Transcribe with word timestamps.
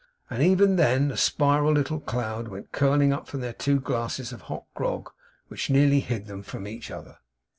And 0.31 0.41
even 0.41 0.77
then, 0.77 1.11
a 1.11 1.15
spiral 1.15 1.73
little 1.73 1.99
cloud 1.99 2.47
went 2.47 2.71
curling 2.71 3.13
up 3.13 3.27
from 3.27 3.41
their 3.41 3.53
two 3.53 3.79
glasses 3.79 4.33
of 4.33 4.41
hot 4.49 4.63
grog, 4.73 5.11
which 5.47 5.69
nearly 5.69 5.99
hid 5.99 6.25
them 6.25 6.41
from 6.41 6.67
each 6.67 6.89
other. 6.89 7.19